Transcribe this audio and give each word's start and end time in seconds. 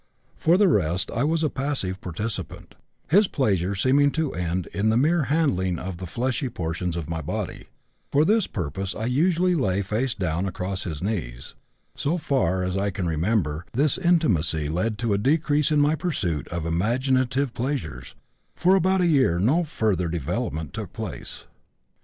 For 0.35 0.57
the 0.57 0.67
rest 0.67 1.11
I 1.11 1.23
was 1.23 1.43
a 1.43 1.49
passive 1.51 2.01
participant, 2.01 2.73
his 3.07 3.27
pleasure 3.27 3.75
seeming 3.75 4.09
to 4.13 4.33
end 4.33 4.65
in 4.73 4.89
the 4.89 4.97
mere 4.97 5.25
handling 5.25 5.77
of 5.77 5.97
the 5.97 6.07
fleshy 6.07 6.49
portions 6.49 6.97
of 6.97 7.07
my 7.07 7.21
body. 7.21 7.67
For 8.11 8.25
this 8.25 8.47
purpose 8.47 8.95
I 8.95 9.05
usually 9.05 9.53
lay 9.53 9.83
face 9.83 10.15
downward 10.15 10.49
across 10.49 10.85
his 10.85 11.03
knees. 11.03 11.53
So 11.93 12.17
far 12.17 12.63
as 12.63 12.75
I 12.77 12.89
can 12.89 13.05
remember, 13.05 13.67
this 13.73 13.99
intimacy 13.99 14.67
led 14.69 14.97
to 14.97 15.13
a 15.13 15.19
decrease 15.19 15.71
in 15.71 15.79
my 15.79 15.93
pursuit 15.93 16.47
of 16.47 16.65
imaginative 16.65 17.53
pleasures; 17.53 18.15
for 18.55 18.73
about 18.75 19.01
a 19.01 19.05
year 19.05 19.37
no 19.37 19.63
further 19.63 20.07
development 20.07 20.73
took 20.73 20.93
place. 20.93 21.45